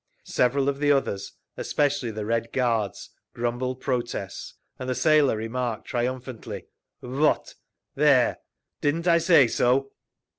[0.25, 6.65] Several of the others, especially the Red Guards, grumbled protests, and the sailor remarked triumphantly,
[7.03, 7.53] "Vot!
[7.93, 8.39] There!
[8.81, 9.91] Didn't I say so?"